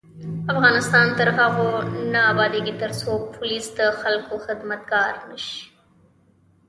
[0.53, 1.69] افغانستان تر هغو
[2.13, 5.61] نه ابادیږي، ترڅو پولیس د خلکو خدمتګار نشي.